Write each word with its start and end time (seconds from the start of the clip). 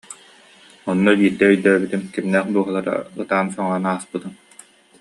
Онно 0.91 1.11
биирдэ 1.19 1.45
өйдөөтүм, 1.51 2.03
кимнээх 2.13 2.47
дууһалара 2.53 2.93
ытаан-соҥоон 3.23 3.85
ааспытын 3.91 4.33